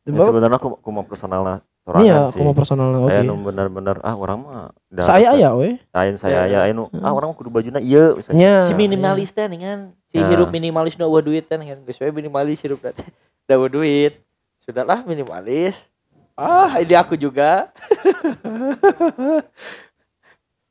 [0.05, 2.37] Ya, sebenarnya aku aku mau personalnya sorangan Iya, sih.
[2.37, 3.09] kumaha personalna oke.
[3.09, 5.75] Aya nu bener-bener ah orang mah da- Saya aya we.
[5.89, 8.37] lain saya Ya, aya anu ah orang mah kudu bajuna ieu misalnya.
[8.37, 8.53] Nya.
[8.63, 10.27] si minimalis teh kan si Nah.
[10.29, 12.93] hirup minimalis nu eueuh duit teh kan geus we minimalis hirup teh
[13.49, 14.21] da duit
[14.61, 15.89] sudahlah minimalis
[16.37, 17.67] ah ini aku juga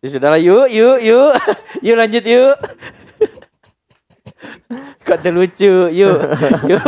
[0.00, 1.32] ya sudahlah yuk yuk yuk
[1.84, 2.54] yuk lanjut yuk
[5.06, 6.18] kok teu lucu yuk
[6.70, 6.82] yuk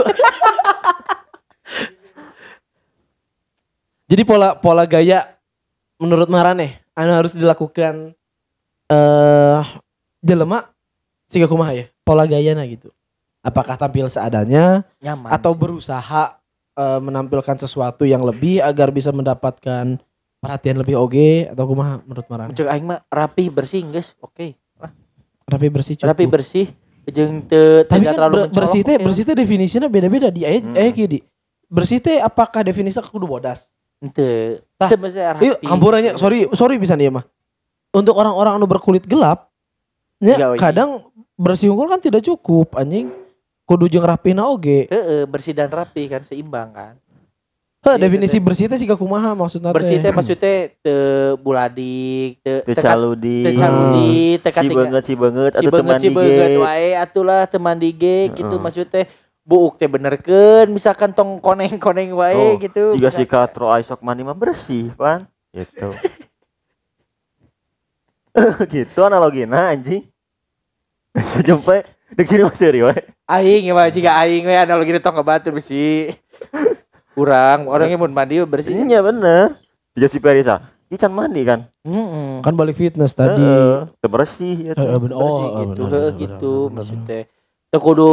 [4.08, 5.36] Jadi pola pola gaya
[6.00, 8.16] menurut Marane anu harus dilakukan
[8.88, 9.60] eh
[10.24, 10.64] jelema
[11.28, 11.86] siga kumaha ya?
[12.08, 12.88] Pola gayana gitu.
[13.44, 16.40] Apakah tampil seadanya nyaman atau berusaha
[16.72, 20.00] eh, menampilkan sesuatu yang lebih agar bisa mendapatkan
[20.40, 22.56] perhatian lebih oge atau kumaha menurut Marane?
[22.56, 24.56] Cek aing mah rapi bersih guys oke
[25.48, 26.08] Rapi bersih cukup.
[26.12, 26.66] rapi bersih
[27.08, 30.60] jeung teu Tapi tidak kan terlalu ber- bersih teh bersih teh definisinya beda-beda di aya
[30.60, 30.76] Hmm.
[30.92, 31.18] kieu di.
[31.68, 33.68] Bersih teh apakah definisinya kudu bodas?
[33.98, 34.88] Ente, Tah.
[35.42, 37.26] Iya, hamburannya sorry sorry bisa nih mah.
[37.90, 39.50] Untuk orang-orang anu berkulit gelap,
[40.22, 40.48] ya iya.
[40.54, 43.10] kadang bersih unggul kan tidak cukup anjing.
[43.68, 44.88] Kudu jeung rapina oge.
[44.88, 46.94] Heeh, bersih dan rapi kan seimbang kan.
[47.78, 52.82] Heh, Iya, definisi bersih teh siga kumaha maksudna Bersih teh maksudnya teu buladik, teu kat-
[52.84, 53.38] caludi.
[53.40, 56.90] teu caludi, teu Si katinga- banget si banget si atuh banget teman si banget wae
[56.92, 58.58] atulah teman dige gitu Heeh.
[58.58, 59.02] maksudnya
[59.42, 62.92] buuk teh benerkeun misalkan tong koneng-koneng wae Oh, gitu.
[62.94, 65.30] Jika si katro aisok mani mah bersih, pan.
[65.48, 65.86] Gitu.
[68.74, 70.02] gitu analogina anjing.
[71.14, 72.94] Sampai dek sini masih we.
[73.24, 76.10] aing mah jika aing we analogi tong ngebatur besi.
[77.18, 78.70] Urang, orangnya mun mandi bersih.
[78.70, 79.58] Iya bener.
[79.92, 81.66] Jika si Perisa, dia can mandi kan.
[81.82, 82.38] Heeh.
[82.40, 83.42] Kan balik fitness tadi.
[83.42, 84.72] Heeh, teu bersih ya.
[84.78, 87.20] Oh, bersih oh, gitu bener, heeh, bener, gitu bener, maksudnya
[87.68, 88.12] teu kudu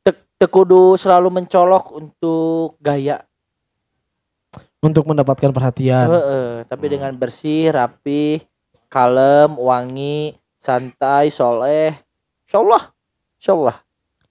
[0.00, 3.20] teu- teu kudu selalu mencolok untuk gaya
[4.78, 6.06] Untuk mendapatkan perhatian.
[6.08, 6.92] heeh, tapi Hmm.
[6.94, 8.40] dengan bersih rapi
[8.86, 11.92] kalem wangi santai soleh
[12.46, 12.94] insyaallah
[13.36, 13.76] insyaallah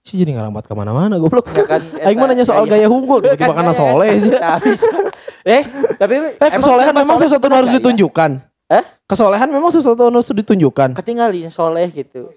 [0.08, 1.44] Si jadi ngarambat ke mana-mana goblok.
[1.46, 3.76] Enggak kan Aing mah nanya soal gaya hunggul tiba-tiba kana gaya.
[3.76, 4.32] soleh sih.
[4.32, 4.88] Bisa.
[5.54, 5.62] eh
[5.94, 8.30] tapi Eh kesolehan emang memang sesuatu yang harus ditunjukkan.
[8.70, 8.84] Eh?
[9.04, 10.88] Kesolehan memang sesuatu yang harus ditunjukkan.
[10.96, 12.32] ketinggalin soleh gitu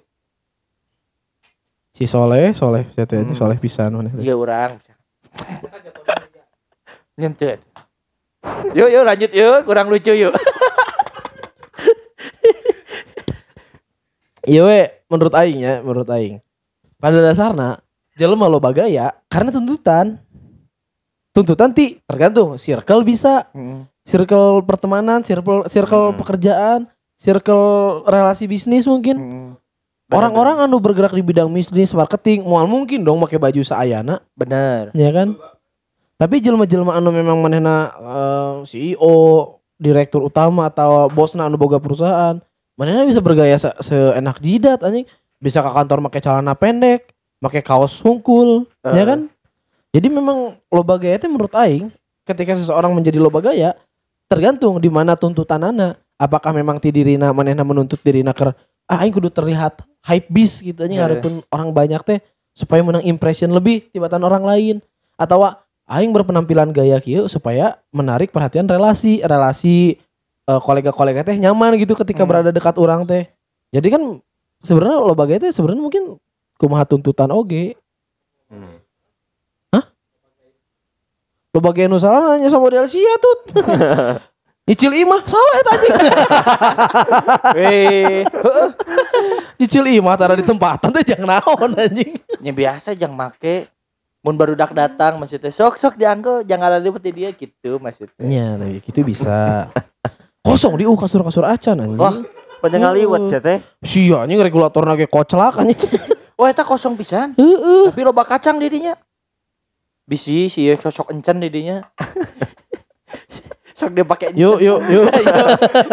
[1.92, 3.36] Si soleh, soleh, saya aja Hmm.
[3.36, 4.12] soleh pisan mana.
[4.16, 4.72] jika orang
[7.14, 7.56] nyentuh
[8.72, 10.32] yuk yuk lanjut yuk kurang lucu yuk
[14.42, 16.42] Iya we, menurut aing ya, menurut aing.
[17.02, 17.82] Pada dasarnya
[18.14, 20.22] jelema loba gaya karena tuntutan.
[21.32, 23.48] Tuntutan ti tergantung circle bisa,
[24.04, 26.20] circle pertemanan, circle circle Hmm.
[26.20, 26.80] pekerjaan,
[27.16, 29.16] circle relasi bisnis mungkin.
[30.12, 35.08] Orang-orang anu bergerak di bidang bisnis marketing mual mungkin dong pakai baju saayana, bener ya
[35.16, 35.40] kan?
[36.20, 39.16] Tapi jelema-jelema anu memang manehna eh, CEO,
[39.80, 42.44] direktur utama atau bosna anu boga perusahaan,
[42.76, 45.08] manehna bisa bergaya se seenak jidat anjing.
[45.42, 49.06] Bisa ke kantor pakai celana pendek, pakai kaos hungkul, ya Eh.
[49.10, 49.20] kan?
[49.92, 51.90] Jadi memang loba gaya itu menurut aing
[52.24, 53.74] ketika seseorang menjadi loba gaya
[54.30, 56.00] tergantung di mana tuntutanana.
[56.16, 58.54] Apakah memang ti dirina manehna menuntut dirina ker
[58.86, 61.04] ah aing kudu terlihat hype bis gitu anjing Eh.
[61.04, 62.20] harapun orang banyak teh
[62.54, 64.76] supaya menang impression lebih tibatan orang lain
[65.18, 65.42] atau
[65.90, 69.98] aing berpenampilan gaya kieu supaya menarik perhatian relasi relasi
[70.46, 72.30] eh, kolega-kolega teh nyaman gitu ketika Hmm.
[72.30, 73.26] berada dekat orang teh
[73.74, 74.22] jadi kan
[74.62, 76.04] sebenarnya loba gaya teh sebenarnya mungkin
[76.58, 77.78] kumaha tuntutan oge
[78.52, 78.84] Hmm.
[81.56, 83.40] loba gaya nu salah nanya sama model sia tut
[84.62, 85.96] Nyicil imah salah eta anjing.
[87.58, 88.22] Weh,
[89.60, 92.22] Nyicil imah tara di tempatan teh jangan naon anjing.
[92.40, 93.68] nya biasa jang make
[94.22, 98.22] mun baru dak datang maksudnya sok sok dianggo jangan ada di dia gitu maksudnya.
[98.22, 99.68] Nya tapi gitu bisa.
[100.46, 101.98] Kosong di uh kasur-kasur acan anjing.
[101.98, 102.22] Wah.
[102.62, 103.58] Panjang ngaliwat sih teh.
[103.82, 105.78] Sia anjing regulator nage koclak anjing.
[106.40, 107.34] Wah eta kosong pisan.
[107.38, 107.90] Heeh.
[107.90, 108.94] Tapi loba kacang didinya.
[110.06, 111.82] Bisi sih sosok encan didinya.
[113.78, 114.38] sok dia pakai.
[114.38, 115.06] Yuk yuk yuk.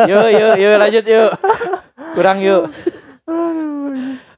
[0.04, 1.30] yuk yuk yuk lanjut yuk.
[2.12, 2.68] Kurang yuk.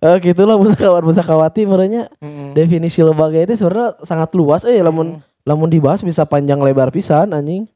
[0.00, 2.56] Eh gitulah pusakawan pusakawati merenya Mm-mm.
[2.56, 7.68] definisi lembaga itu sebenarnya sangat luas eh lamun lamun dibahas bisa panjang lebar pisan anjing.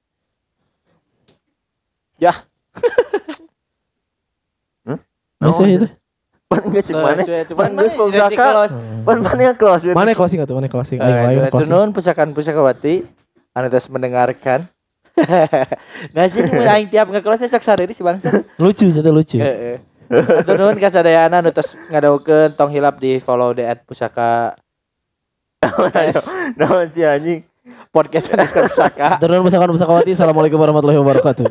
[2.17, 2.33] Ya.
[5.45, 5.87] Bisa Oh, itu.
[6.45, 7.23] Pan enggak cek mana?
[7.57, 8.29] Pan geus mana pusaka.
[8.29, 8.75] di close.
[9.05, 9.83] Pan mana yang close?
[9.83, 9.93] we?
[9.93, 10.13] Mana?
[10.13, 10.99] Mana closing?
[11.01, 11.71] Ayo ayo closing.
[11.73, 12.95] Tunun pusakaan pusakawati.
[13.55, 14.67] Anu tes mendengarkan.
[16.15, 18.35] nah sih mun aing tiap nge-close sok sariri si bangsa.
[18.59, 19.39] Lucu jadi lucu.
[19.39, 19.79] Heeh.
[20.45, 24.59] Tunun kasadayana anu tos ngadaukeun tong hilap di follow the at pusaka.
[26.61, 27.41] Naon si anjing?
[27.95, 30.11] podcast underscore pusaka Terus pusaka pusakawati.
[30.13, 31.47] Assalamualaikum warahmatullahi wabarakatuh.